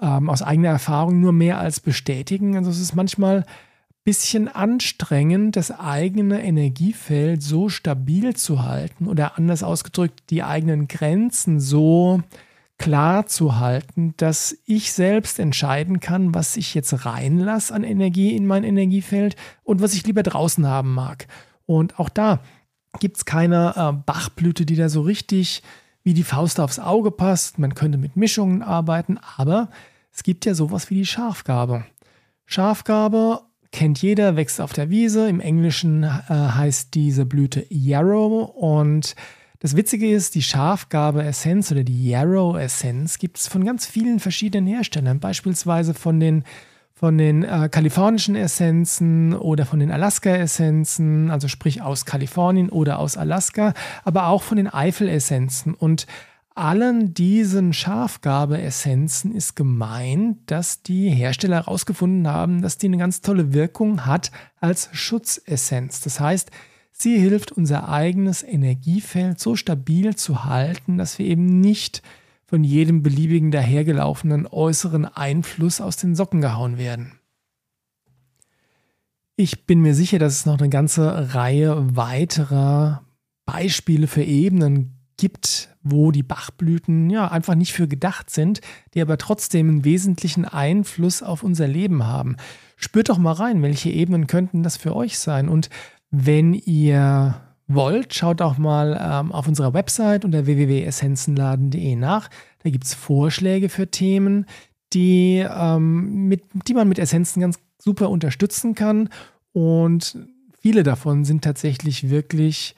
ähm, 0.00 0.30
aus 0.30 0.42
eigener 0.42 0.70
Erfahrung 0.70 1.20
nur 1.20 1.32
mehr 1.32 1.58
als 1.58 1.80
bestätigen. 1.80 2.56
Also 2.56 2.70
es 2.70 2.80
ist 2.80 2.94
manchmal 2.94 3.38
ein 3.38 3.44
bisschen 4.04 4.48
anstrengend, 4.48 5.56
das 5.56 5.70
eigene 5.70 6.42
Energiefeld 6.42 7.42
so 7.42 7.68
stabil 7.68 8.34
zu 8.34 8.62
halten 8.62 9.06
oder 9.06 9.36
anders 9.36 9.62
ausgedrückt, 9.62 10.22
die 10.30 10.42
eigenen 10.42 10.88
Grenzen 10.88 11.60
so 11.60 12.22
klar 12.78 13.26
zu 13.26 13.58
halten, 13.58 14.14
dass 14.16 14.56
ich 14.64 14.92
selbst 14.92 15.40
entscheiden 15.40 15.98
kann, 15.98 16.32
was 16.32 16.56
ich 16.56 16.74
jetzt 16.74 17.04
reinlasse 17.04 17.74
an 17.74 17.82
Energie 17.82 18.34
in 18.36 18.46
mein 18.46 18.62
Energiefeld 18.62 19.34
und 19.64 19.82
was 19.82 19.94
ich 19.94 20.06
lieber 20.06 20.22
draußen 20.22 20.64
haben 20.66 20.94
mag. 20.94 21.26
Und 21.66 21.98
auch 21.98 22.08
da 22.08 22.40
gibt 23.00 23.16
es 23.18 23.24
keine 23.24 23.74
äh, 23.76 23.92
Bachblüte, 24.06 24.64
die 24.64 24.76
da 24.76 24.88
so 24.88 25.02
richtig 25.02 25.62
wie 26.08 26.14
die 26.14 26.24
Faust 26.24 26.58
aufs 26.58 26.78
Auge 26.78 27.10
passt. 27.10 27.58
Man 27.58 27.74
könnte 27.74 27.98
mit 27.98 28.16
Mischungen 28.16 28.62
arbeiten, 28.62 29.18
aber 29.36 29.68
es 30.10 30.22
gibt 30.22 30.46
ja 30.46 30.54
sowas 30.54 30.88
wie 30.88 30.94
die 30.94 31.04
Schafgabe. 31.04 31.84
Schafgabe 32.46 33.42
kennt 33.72 34.00
jeder, 34.00 34.34
wächst 34.34 34.58
auf 34.62 34.72
der 34.72 34.88
Wiese. 34.88 35.28
Im 35.28 35.40
Englischen 35.40 36.04
äh, 36.04 36.08
heißt 36.30 36.94
diese 36.94 37.26
Blüte 37.26 37.66
Yarrow 37.68 38.48
und 38.56 39.16
das 39.58 39.76
Witzige 39.76 40.10
ist, 40.10 40.34
die 40.34 40.42
Schafgabe-Essenz 40.42 41.72
oder 41.72 41.84
die 41.84 42.08
Yarrow-Essenz 42.08 43.18
gibt 43.18 43.36
es 43.36 43.46
von 43.46 43.62
ganz 43.62 43.84
vielen 43.84 44.18
verschiedenen 44.18 44.66
Herstellern, 44.66 45.20
beispielsweise 45.20 45.92
von 45.92 46.20
den 46.20 46.44
von 46.98 47.16
den 47.16 47.44
äh, 47.44 47.68
kalifornischen 47.70 48.34
Essenzen 48.34 49.32
oder 49.32 49.66
von 49.66 49.78
den 49.78 49.92
Alaska-Essenzen, 49.92 51.30
also 51.30 51.46
sprich 51.46 51.80
aus 51.80 52.04
Kalifornien 52.04 52.70
oder 52.70 52.98
aus 52.98 53.16
Alaska, 53.16 53.72
aber 54.02 54.26
auch 54.26 54.42
von 54.42 54.56
den 54.56 54.66
Eifel-Essenzen. 54.66 55.74
Und 55.74 56.08
allen 56.56 57.14
diesen 57.14 57.72
Schafgabe-Essenzen 57.72 59.32
ist 59.32 59.54
gemeint, 59.54 60.38
dass 60.46 60.82
die 60.82 61.08
Hersteller 61.08 61.58
herausgefunden 61.58 62.26
haben, 62.26 62.62
dass 62.62 62.78
die 62.78 62.86
eine 62.86 62.98
ganz 62.98 63.20
tolle 63.20 63.52
Wirkung 63.52 64.04
hat 64.04 64.32
als 64.60 64.88
Schutzessenz. 64.92 66.00
Das 66.00 66.18
heißt, 66.18 66.50
sie 66.90 67.16
hilft 67.16 67.52
unser 67.52 67.88
eigenes 67.88 68.42
Energiefeld 68.42 69.38
so 69.38 69.54
stabil 69.54 70.16
zu 70.16 70.46
halten, 70.46 70.98
dass 70.98 71.20
wir 71.20 71.26
eben 71.26 71.60
nicht 71.60 72.02
von 72.48 72.64
jedem 72.64 73.02
beliebigen 73.02 73.50
dahergelaufenen 73.50 74.46
äußeren 74.46 75.04
Einfluss 75.04 75.82
aus 75.82 75.98
den 75.98 76.14
Socken 76.14 76.40
gehauen 76.40 76.78
werden. 76.78 77.12
Ich 79.36 79.66
bin 79.66 79.80
mir 79.80 79.94
sicher, 79.94 80.18
dass 80.18 80.32
es 80.32 80.46
noch 80.46 80.58
eine 80.58 80.70
ganze 80.70 81.34
Reihe 81.34 81.94
weiterer 81.94 83.04
Beispiele 83.44 84.06
für 84.06 84.24
Ebenen 84.24 84.94
gibt, 85.18 85.76
wo 85.82 86.10
die 86.10 86.22
Bachblüten 86.22 87.10
ja 87.10 87.28
einfach 87.28 87.54
nicht 87.54 87.74
für 87.74 87.86
gedacht 87.86 88.30
sind, 88.30 88.62
die 88.94 89.02
aber 89.02 89.18
trotzdem 89.18 89.68
einen 89.68 89.84
wesentlichen 89.84 90.46
Einfluss 90.46 91.22
auf 91.22 91.42
unser 91.42 91.68
Leben 91.68 92.06
haben. 92.06 92.36
Spürt 92.76 93.10
doch 93.10 93.18
mal 93.18 93.32
rein, 93.32 93.62
welche 93.62 93.90
Ebenen 93.90 94.26
könnten 94.26 94.62
das 94.62 94.78
für 94.78 94.96
euch 94.96 95.18
sein 95.18 95.48
und 95.48 95.68
wenn 96.10 96.54
ihr 96.54 97.47
wollt, 97.68 98.14
schaut 98.14 98.42
auch 98.42 98.58
mal 98.58 98.98
ähm, 99.00 99.30
auf 99.30 99.46
unserer 99.46 99.74
Website 99.74 100.24
unter 100.24 100.46
www.essenzenladen.de 100.46 101.96
nach. 101.96 102.28
Da 102.62 102.70
gibt 102.70 102.84
es 102.84 102.94
Vorschläge 102.94 103.68
für 103.68 103.90
Themen, 103.90 104.46
die, 104.94 105.46
ähm, 105.48 106.28
mit, 106.28 106.42
die 106.66 106.74
man 106.74 106.88
mit 106.88 106.98
Essenzen 106.98 107.40
ganz 107.40 107.58
super 107.78 108.10
unterstützen 108.10 108.74
kann. 108.74 109.10
Und 109.52 110.18
viele 110.60 110.82
davon 110.82 111.24
sind 111.24 111.44
tatsächlich 111.44 112.08
wirklich 112.08 112.74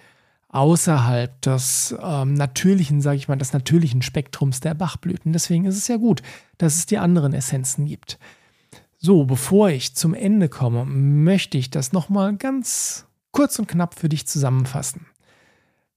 außerhalb 0.49 1.41
des 1.43 1.95
ähm, 2.03 2.35
natürlichen, 2.35 3.01
sage 3.01 3.17
ich 3.17 3.29
mal, 3.29 3.37
des 3.37 3.53
natürlichen 3.53 4.03
Spektrums 4.03 4.59
der 4.59 4.75
Bachblüten. 4.75 5.33
Deswegen 5.33 5.65
ist 5.65 5.77
es 5.77 5.87
ja 5.87 5.97
gut, 5.97 6.23
dass 6.59 6.75
es 6.77 6.87
die 6.87 6.99
anderen 6.99 7.33
Essenzen 7.33 7.87
gibt. 7.87 8.19
So, 8.99 9.25
bevor 9.25 9.71
ich 9.71 9.95
zum 9.95 10.13
Ende 10.13 10.49
komme, 10.49 10.85
möchte 10.85 11.57
ich 11.57 11.71
das 11.71 11.93
nochmal 11.93 12.37
ganz 12.37 13.07
kurz 13.41 13.59
und 13.59 13.69
knapp 13.69 13.99
für 13.99 14.11
dich 14.11 14.27
zusammenfassen. 14.27 15.07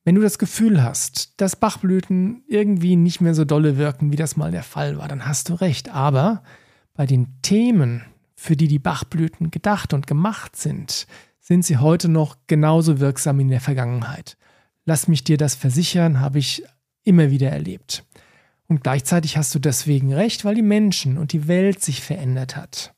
Wenn 0.06 0.16
du 0.16 0.22
das 0.22 0.38
Gefühl 0.38 0.82
hast, 0.82 1.42
dass 1.42 1.58
Bachblüten 1.58 2.42
irgendwie 2.48 2.96
nicht 2.96 3.20
mehr 3.20 3.36
so 3.36 3.44
dolle 3.44 3.76
wirken, 3.76 4.14
wie 4.14 4.16
das 4.16 4.38
mal 4.38 4.52
der 4.52 4.64
Fall 4.64 4.98
war, 4.98 5.10
dann 5.10 5.26
hast 5.26 5.50
du 5.50 5.56
recht. 5.56 5.90
Aber 5.90 6.42
bei 6.94 7.06
den 7.06 7.42
Themen, 7.42 8.06
für 8.38 8.56
die 8.56 8.70
die 8.70 8.80
Bachblüten 8.80 9.52
gedacht 9.52 9.94
und 9.94 10.08
gemacht 10.08 10.56
sind, 10.56 11.06
sind 11.42 11.66
sie 11.66 11.80
heute 11.80 12.08
noch 12.08 12.38
genauso 12.48 13.02
wirksam 13.02 13.40
wie 13.40 13.42
in 13.42 13.50
der 13.50 13.60
Vergangenheit. 13.60 14.38
Lass 14.86 15.10
mich 15.10 15.26
dir 15.26 15.36
das 15.36 15.54
versichern, 15.54 16.22
habe 16.22 16.40
ich 16.40 16.64
immer 17.04 17.30
wieder 17.30 17.50
erlebt. 17.50 18.06
Und 18.70 18.84
gleichzeitig 18.84 19.36
hast 19.36 19.54
du 19.54 19.60
deswegen 19.60 20.14
recht, 20.14 20.46
weil 20.46 20.56
die 20.56 20.62
Menschen 20.62 21.18
und 21.18 21.34
die 21.34 21.50
Welt 21.50 21.84
sich 21.84 22.00
verändert 22.02 22.56
hat. 22.56 22.94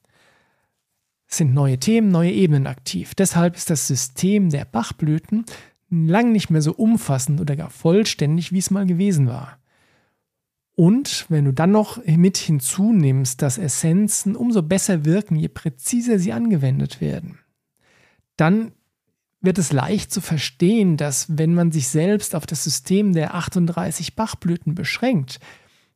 Sind 1.28 1.54
neue 1.54 1.80
Themen, 1.80 2.10
neue 2.10 2.32
Ebenen 2.32 2.68
aktiv. 2.68 3.16
Deshalb 3.16 3.56
ist 3.56 3.70
das 3.70 3.88
System 3.88 4.50
der 4.50 4.66
Bachblüten 4.66 5.46
lang 5.90 6.32
nicht 6.32 6.50
mehr 6.50 6.62
so 6.62 6.74
umfassend 6.74 7.40
oder 7.42 7.56
gar 7.56 7.70
vollständig, 7.70 8.52
wie 8.52 8.60
es 8.60 8.72
mal 8.72 8.86
gewesen 8.86 9.28
war. 9.28 9.60
Und 10.76 11.26
wenn 11.30 11.46
du 11.46 11.54
dann 11.54 11.72
noch 11.72 12.04
mit 12.06 12.38
hinzunimmst, 12.38 13.42
dass 13.42 13.58
Essenzen 13.58 14.36
umso 14.36 14.62
besser 14.62 15.06
wirken, 15.06 15.38
je 15.38 15.48
präziser 15.48 16.20
sie 16.20 16.34
angewendet 16.34 17.00
werden, 17.00 17.40
dann 18.36 18.74
wird 19.40 19.58
es 19.58 19.72
leicht 19.72 20.12
zu 20.12 20.20
verstehen, 20.20 20.98
dass 20.98 21.38
wenn 21.38 21.54
man 21.54 21.72
sich 21.72 21.88
selbst 21.88 22.36
auf 22.36 22.46
das 22.46 22.64
System 22.64 23.14
der 23.14 23.36
38 23.36 24.16
Bachblüten 24.16 24.76
beschränkt, 24.76 25.40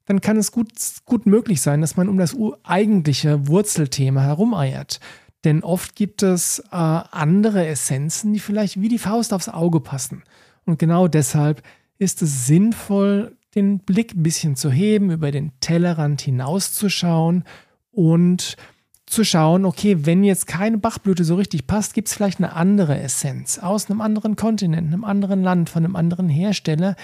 dann 0.09 0.21
kann 0.21 0.37
es 0.37 0.51
gut, 0.51 0.69
gut 1.05 1.27
möglich 1.27 1.61
sein, 1.61 1.81
dass 1.81 1.95
man 1.95 2.09
um 2.09 2.17
das 2.17 2.35
eigentliche 2.63 3.47
Wurzelthema 3.47 4.21
herumeiert. 4.21 4.99
Denn 5.43 5.61
oft 5.61 5.95
gibt 5.95 6.23
es 6.23 6.57
äh, 6.71 6.75
andere 6.75 7.67
Essenzen, 7.67 8.33
die 8.33 8.39
vielleicht 8.39 8.81
wie 8.81 8.87
die 8.87 8.97
Faust 8.97 9.33
aufs 9.33 9.49
Auge 9.49 9.81
passen. 9.81 10.23
Und 10.65 10.79
genau 10.79 11.07
deshalb 11.07 11.61
ist 11.99 12.23
es 12.23 12.47
sinnvoll, 12.47 13.37
den 13.53 13.81
Blick 13.81 14.15
ein 14.15 14.23
bisschen 14.23 14.55
zu 14.55 14.71
heben, 14.71 15.11
über 15.11 15.29
den 15.29 15.51
Tellerrand 15.59 16.21
hinauszuschauen 16.21 17.43
und 17.91 18.57
zu 19.05 19.23
schauen, 19.23 19.63
okay, 19.63 20.07
wenn 20.07 20.23
jetzt 20.23 20.47
keine 20.47 20.79
Bachblüte 20.79 21.23
so 21.23 21.35
richtig 21.35 21.67
passt, 21.67 21.93
gibt 21.93 22.07
es 22.07 22.15
vielleicht 22.15 22.39
eine 22.39 22.53
andere 22.53 22.99
Essenz 22.99 23.59
aus 23.59 23.91
einem 23.91 24.01
anderen 24.01 24.35
Kontinent, 24.35 24.87
einem 24.87 25.03
anderen 25.03 25.43
Land, 25.43 25.69
von 25.69 25.85
einem 25.85 25.95
anderen 25.95 26.29
Hersteller, 26.29 26.95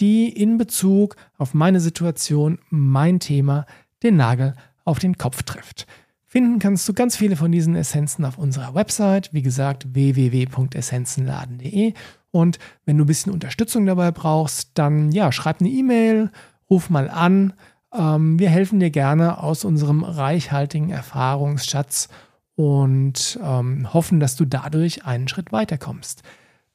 die 0.00 0.28
in 0.28 0.58
Bezug 0.58 1.16
auf 1.36 1.54
meine 1.54 1.80
Situation, 1.80 2.58
mein 2.70 3.20
Thema, 3.20 3.66
den 4.02 4.16
Nagel 4.16 4.54
auf 4.84 4.98
den 4.98 5.18
Kopf 5.18 5.42
trifft. 5.42 5.86
Finden 6.24 6.58
kannst 6.58 6.88
du 6.88 6.92
ganz 6.92 7.16
viele 7.16 7.36
von 7.36 7.50
diesen 7.50 7.74
Essenzen 7.74 8.26
auf 8.26 8.36
unserer 8.36 8.74
Website, 8.74 9.30
wie 9.32 9.42
gesagt 9.42 9.94
www.essenzenladen.de. 9.94 11.94
Und 12.30 12.58
wenn 12.84 12.98
du 12.98 13.04
ein 13.04 13.06
bisschen 13.06 13.32
Unterstützung 13.32 13.86
dabei 13.86 14.10
brauchst, 14.10 14.72
dann 14.74 15.10
ja, 15.10 15.32
schreib 15.32 15.60
eine 15.60 15.70
E-Mail, 15.70 16.30
ruf 16.68 16.90
mal 16.90 17.08
an. 17.08 17.54
Ähm, 17.94 18.38
wir 18.38 18.50
helfen 18.50 18.78
dir 18.78 18.90
gerne 18.90 19.42
aus 19.42 19.64
unserem 19.64 20.04
reichhaltigen 20.04 20.90
Erfahrungsschatz 20.90 22.08
und 22.54 23.38
ähm, 23.42 23.94
hoffen, 23.94 24.20
dass 24.20 24.36
du 24.36 24.44
dadurch 24.44 25.06
einen 25.06 25.28
Schritt 25.28 25.50
weiterkommst. 25.50 26.22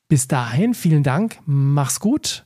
Bis 0.07 0.27
dahin, 0.27 0.73
vielen 0.73 1.03
Dank, 1.03 1.37
mach's 1.45 1.99
gut, 1.99 2.45